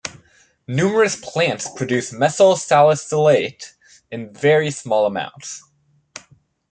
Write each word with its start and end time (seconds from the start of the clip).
Numerous 0.67 1.15
plants 1.15 1.69
produce 1.75 2.11
methyl 2.11 2.55
salicylate 2.55 3.75
in 4.09 4.33
very 4.33 4.71
small 4.71 5.05
amounts. 5.05 5.61